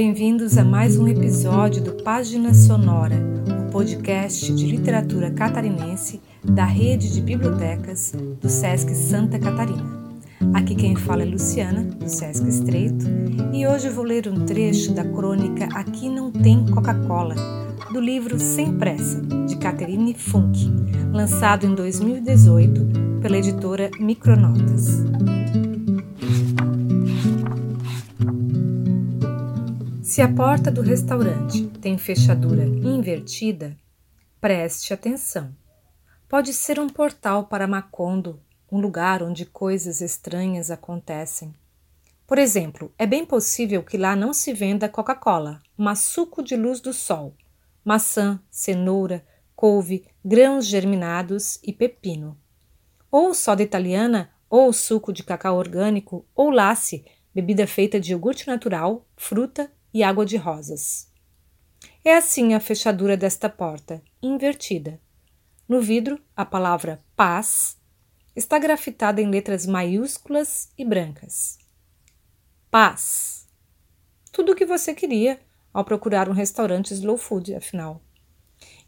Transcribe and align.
Começa 0.00 0.64
mais 0.64 0.96
um 0.96 1.06
episódio 1.06 1.82
do 1.82 2.02
Página 2.02 2.54
Sonora, 2.54 3.16
o 3.66 3.70
podcast 3.70 4.50
de 4.54 4.66
literatura 4.66 5.30
catarinense 5.30 6.22
da 6.42 6.64
rede 6.64 7.12
de 7.12 7.20
bibliotecas 7.20 8.14
do 8.40 8.48
SESC 8.48 8.94
Santa 8.94 9.38
Catarina. 9.38 9.84
Aqui 10.54 10.74
quem 10.74 10.96
fala 10.96 11.22
é 11.22 11.26
Luciana, 11.26 11.82
do 11.82 12.08
SESC 12.08 12.48
Estreito, 12.48 13.04
e 13.52 13.66
hoje 13.66 13.90
vou 13.90 14.02
ler 14.02 14.26
um 14.26 14.46
trecho 14.46 14.94
da 14.94 15.04
crônica 15.04 15.68
Aqui 15.74 16.08
Não 16.08 16.30
Tem 16.32 16.64
Coca-Cola, 16.64 17.34
do 17.92 18.00
livro 18.00 18.40
Sem 18.40 18.78
Pressa, 18.78 19.20
de 19.46 19.56
Catherine 19.58 20.14
Funk, 20.14 20.72
lançado 21.12 21.66
em 21.66 21.74
2018 21.74 23.20
pela 23.20 23.36
editora 23.36 23.90
Micronotas. 24.00 25.04
Se 30.10 30.20
a 30.20 30.26
porta 30.28 30.72
do 30.72 30.82
restaurante 30.82 31.68
tem 31.80 31.96
fechadura 31.96 32.64
invertida, 32.64 33.76
preste 34.40 34.92
atenção. 34.92 35.54
Pode 36.28 36.52
ser 36.52 36.80
um 36.80 36.88
portal 36.88 37.44
para 37.44 37.68
Macondo, 37.68 38.42
um 38.72 38.80
lugar 38.80 39.22
onde 39.22 39.46
coisas 39.46 40.00
estranhas 40.00 40.68
acontecem. 40.68 41.54
Por 42.26 42.38
exemplo, 42.38 42.92
é 42.98 43.06
bem 43.06 43.24
possível 43.24 43.84
que 43.84 43.96
lá 43.96 44.16
não 44.16 44.32
se 44.32 44.52
venda 44.52 44.88
Coca-Cola, 44.88 45.62
mas 45.76 46.00
suco 46.00 46.42
de 46.42 46.56
luz 46.56 46.80
do 46.80 46.92
sol, 46.92 47.32
maçã, 47.84 48.40
cenoura, 48.50 49.24
couve, 49.54 50.04
grãos 50.24 50.66
germinados 50.66 51.60
e 51.62 51.72
pepino. 51.72 52.36
Ou 53.12 53.32
soda 53.32 53.62
italiana, 53.62 54.28
ou 54.50 54.72
suco 54.72 55.12
de 55.12 55.22
cacau 55.22 55.56
orgânico, 55.56 56.26
ou 56.34 56.50
lace, 56.50 57.04
bebida 57.32 57.64
feita 57.64 58.00
de 58.00 58.10
iogurte 58.10 58.48
natural, 58.48 59.06
fruta 59.16 59.70
e 59.92 60.02
água 60.02 60.24
de 60.24 60.36
rosas. 60.36 61.10
É 62.04 62.16
assim 62.16 62.54
a 62.54 62.60
fechadura 62.60 63.16
desta 63.16 63.48
porta, 63.48 64.02
invertida. 64.22 65.00
No 65.68 65.80
vidro, 65.80 66.20
a 66.34 66.44
palavra 66.44 67.00
paz 67.14 67.76
está 68.34 68.58
grafitada 68.58 69.20
em 69.20 69.30
letras 69.30 69.66
maiúsculas 69.66 70.70
e 70.76 70.84
brancas. 70.84 71.58
Paz. 72.70 73.46
Tudo 74.32 74.52
o 74.52 74.54
que 74.54 74.64
você 74.64 74.94
queria 74.94 75.38
ao 75.72 75.84
procurar 75.84 76.28
um 76.28 76.32
restaurante 76.32 76.92
slow 76.94 77.18
food, 77.18 77.54
afinal. 77.54 78.00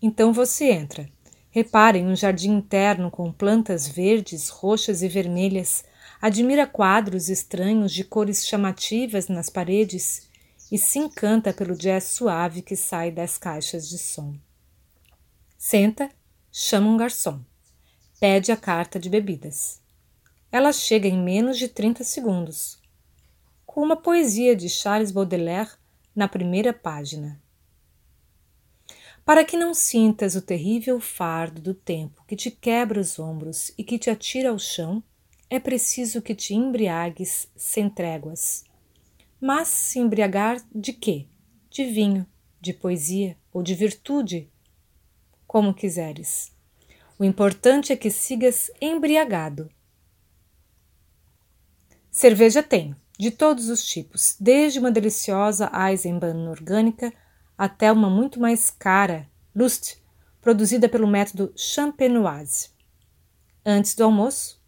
Então 0.00 0.32
você 0.32 0.70
entra. 0.70 1.08
Repare 1.50 1.98
em 1.98 2.06
um 2.06 2.14
jardim 2.14 2.52
interno 2.52 3.10
com 3.10 3.32
plantas 3.32 3.88
verdes, 3.88 4.48
roxas 4.48 5.02
e 5.02 5.08
vermelhas. 5.08 5.84
Admira 6.22 6.66
quadros 6.66 7.28
estranhos 7.28 7.92
de 7.92 8.04
cores 8.04 8.46
chamativas 8.46 9.26
nas 9.28 9.50
paredes 9.50 10.29
e 10.70 10.78
se 10.78 10.98
encanta 10.98 11.52
pelo 11.52 11.74
jazz 11.74 12.04
suave 12.04 12.62
que 12.62 12.76
sai 12.76 13.10
das 13.10 13.36
caixas 13.36 13.88
de 13.88 13.98
som. 13.98 14.34
Senta, 15.58 16.08
chama 16.52 16.88
um 16.88 16.96
garçom. 16.96 17.40
Pede 18.20 18.52
a 18.52 18.56
carta 18.56 18.98
de 18.98 19.08
bebidas. 19.08 19.80
Ela 20.52 20.72
chega 20.72 21.08
em 21.08 21.18
menos 21.18 21.58
de 21.58 21.68
30 21.68 22.04
segundos, 22.04 22.80
com 23.66 23.82
uma 23.82 23.96
poesia 23.96 24.54
de 24.54 24.68
Charles 24.68 25.10
Baudelaire 25.10 25.70
na 26.14 26.28
primeira 26.28 26.72
página. 26.72 27.40
Para 29.24 29.44
que 29.44 29.56
não 29.56 29.74
sintas 29.74 30.34
o 30.34 30.42
terrível 30.42 31.00
fardo 31.00 31.60
do 31.60 31.74
tempo 31.74 32.24
que 32.26 32.34
te 32.34 32.50
quebra 32.50 33.00
os 33.00 33.18
ombros 33.18 33.70
e 33.76 33.84
que 33.84 33.98
te 33.98 34.10
atira 34.10 34.50
ao 34.50 34.58
chão, 34.58 35.02
é 35.48 35.60
preciso 35.60 36.22
que 36.22 36.34
te 36.34 36.54
embriagues 36.54 37.48
sem 37.56 37.88
tréguas 37.88 38.64
mas 39.40 39.68
se 39.68 39.98
embriagar 39.98 40.60
de 40.74 40.92
quê? 40.92 41.26
De 41.70 41.84
vinho, 41.84 42.26
de 42.60 42.74
poesia 42.74 43.38
ou 43.52 43.62
de 43.62 43.74
virtude, 43.74 44.52
como 45.46 45.72
quiseres. 45.72 46.52
O 47.18 47.24
importante 47.24 47.92
é 47.92 47.96
que 47.96 48.10
sigas 48.10 48.70
embriagado. 48.80 49.70
Cerveja 52.10 52.62
tem, 52.62 52.94
de 53.18 53.30
todos 53.30 53.70
os 53.70 53.82
tipos, 53.84 54.36
desde 54.38 54.78
uma 54.78 54.90
deliciosa 54.90 55.70
Eisenbahn 55.72 56.50
orgânica 56.50 57.12
até 57.56 57.90
uma 57.90 58.10
muito 58.10 58.38
mais 58.38 58.68
cara, 58.68 59.28
Lust, 59.54 59.96
produzida 60.40 60.88
pelo 60.88 61.06
método 61.06 61.52
Champenoise. 61.56 62.70
Antes 63.64 63.94
do 63.94 64.04
almoço, 64.04 64.60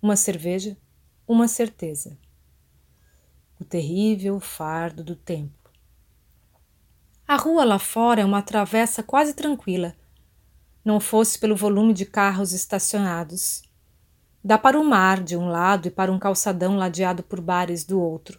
uma 0.00 0.16
cerveja, 0.16 0.76
uma 1.26 1.48
certeza 1.48 2.18
o 3.64 3.66
terrível 3.66 4.38
fardo 4.38 5.02
do 5.02 5.16
tempo. 5.16 5.70
A 7.26 7.36
rua 7.36 7.64
lá 7.64 7.78
fora 7.78 8.20
é 8.20 8.24
uma 8.24 8.42
travessa 8.42 9.02
quase 9.02 9.32
tranquila, 9.32 9.96
não 10.84 11.00
fosse 11.00 11.38
pelo 11.38 11.56
volume 11.56 11.94
de 11.94 12.04
carros 12.04 12.52
estacionados. 12.52 13.62
Dá 14.44 14.58
para 14.58 14.78
o 14.78 14.84
mar 14.84 15.22
de 15.22 15.34
um 15.34 15.48
lado 15.48 15.88
e 15.88 15.90
para 15.90 16.12
um 16.12 16.18
calçadão 16.18 16.76
ladeado 16.76 17.22
por 17.22 17.40
bares 17.40 17.84
do 17.84 17.98
outro. 17.98 18.38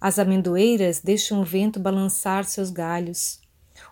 As 0.00 0.18
amendoeiras 0.18 1.00
deixam 1.00 1.42
o 1.42 1.44
vento 1.44 1.78
balançar 1.78 2.44
seus 2.44 2.70
galhos. 2.70 3.42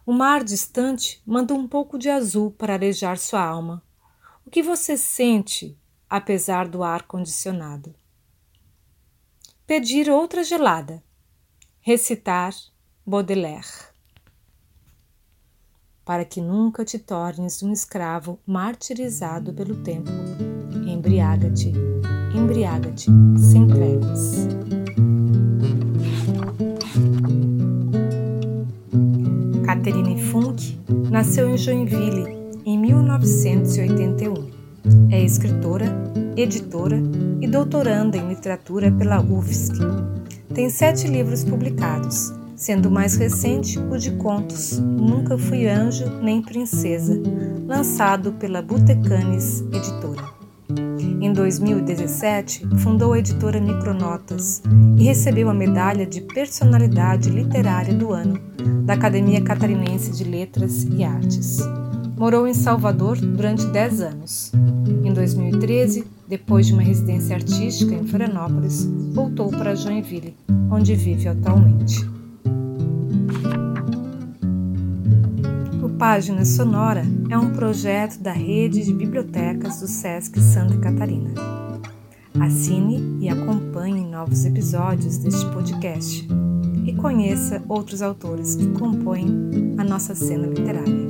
O 0.06 0.14
mar 0.14 0.42
distante 0.42 1.22
manda 1.26 1.52
um 1.52 1.68
pouco 1.68 1.98
de 1.98 2.08
azul 2.08 2.50
para 2.52 2.72
arejar 2.72 3.18
sua 3.18 3.42
alma. 3.42 3.82
O 4.46 4.50
que 4.50 4.62
você 4.62 4.96
sente, 4.96 5.76
apesar 6.08 6.66
do 6.66 6.82
ar 6.82 7.02
condicionado? 7.02 7.94
Pedir 9.68 10.08
outra 10.08 10.42
gelada, 10.42 11.02
recitar 11.82 12.54
Baudelaire. 13.06 13.68
Para 16.06 16.24
que 16.24 16.40
nunca 16.40 16.86
te 16.86 16.98
tornes 16.98 17.62
um 17.62 17.70
escravo 17.70 18.38
martirizado 18.46 19.52
pelo 19.52 19.76
tempo, 19.82 20.10
embriaga-te, 20.86 21.70
embriaga-te 22.34 23.10
sem 23.38 23.68
tréguas. 23.68 24.48
Catherine 29.66 30.22
Funk 30.30 30.80
nasceu 31.10 31.46
em 31.46 31.58
Joinville 31.58 32.24
em 32.64 32.78
1981. 32.78 34.50
É 35.10 35.22
escritora, 35.22 35.94
editora 36.40 37.02
e 37.40 37.48
doutoranda 37.48 38.16
em 38.16 38.28
literatura 38.28 38.92
pela 38.92 39.20
UFSC. 39.20 39.74
Tem 40.54 40.70
sete 40.70 41.08
livros 41.08 41.42
publicados, 41.42 42.32
sendo 42.54 42.88
o 42.88 42.92
mais 42.92 43.16
recente 43.16 43.76
o 43.78 43.98
de 43.98 44.12
contos 44.12 44.78
Nunca 44.78 45.36
Fui 45.36 45.66
Anjo 45.66 46.06
nem 46.22 46.40
Princesa, 46.40 47.20
lançado 47.66 48.32
pela 48.34 48.62
Butecanes 48.62 49.62
Editora. 49.72 50.38
Em 51.20 51.32
2017, 51.32 52.68
fundou 52.78 53.14
a 53.14 53.18
editora 53.18 53.60
Micronotas 53.60 54.62
e 54.96 55.02
recebeu 55.02 55.50
a 55.50 55.54
medalha 55.54 56.06
de 56.06 56.20
Personalidade 56.20 57.30
Literária 57.30 57.92
do 57.92 58.12
Ano 58.12 58.40
da 58.84 58.94
Academia 58.94 59.42
Catarinense 59.42 60.12
de 60.12 60.22
Letras 60.22 60.84
e 60.84 61.02
Artes. 61.02 61.58
Morou 62.16 62.46
em 62.46 62.54
Salvador 62.54 63.16
durante 63.16 63.66
10 63.66 64.00
anos. 64.00 64.52
Em 65.04 65.12
2013, 65.12 66.04
depois 66.26 66.66
de 66.66 66.72
uma 66.72 66.82
residência 66.82 67.36
artística 67.36 67.94
em 67.94 68.06
Florianópolis, 68.06 68.84
voltou 69.12 69.50
para 69.50 69.74
Joinville, 69.74 70.36
onde 70.70 70.94
vive 70.94 71.28
atualmente. 71.28 72.08
O 75.82 75.88
Página 75.98 76.44
Sonora 76.44 77.04
é 77.28 77.36
um 77.36 77.50
projeto 77.50 78.18
da 78.20 78.32
rede 78.32 78.84
de 78.84 78.94
bibliotecas 78.94 79.80
do 79.80 79.86
SESC 79.86 80.40
Santa 80.40 80.76
Catarina. 80.78 81.30
Assine 82.40 83.18
e 83.20 83.28
acompanhe 83.28 84.04
novos 84.04 84.44
episódios 84.44 85.18
deste 85.18 85.44
podcast 85.46 86.28
e 86.86 86.94
conheça 86.94 87.62
outros 87.68 88.00
autores 88.00 88.54
que 88.54 88.66
compõem 88.68 89.74
a 89.76 89.84
nossa 89.84 90.14
cena 90.14 90.46
literária. 90.46 91.07